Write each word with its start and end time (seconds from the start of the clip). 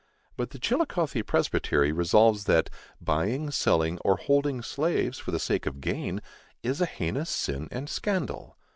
But 0.35 0.49
the 0.49 0.57
Chillicothe 0.57 1.23
Presbytery 1.27 1.91
resolves 1.91 2.45
that 2.45 2.71
"buying, 2.99 3.51
selling, 3.51 3.99
or 3.99 4.17
holding 4.17 4.63
slaves, 4.63 5.19
for 5.19 5.29
the 5.29 5.37
sake 5.37 5.67
of 5.67 5.79
gain, 5.79 6.23
is 6.63 6.81
a 6.81 6.87
heinous 6.87 7.29
sin 7.29 7.67
and 7.71 7.87
scandal." 7.87 8.57